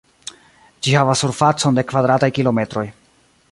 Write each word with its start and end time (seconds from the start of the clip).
Ĝi 0.87 0.95
havas 0.99 1.21
surfacon 1.25 1.79
de 1.81 1.85
kvadrataj 1.91 2.33
kilometroj. 2.41 2.87